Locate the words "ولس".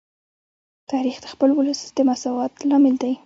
1.57-1.81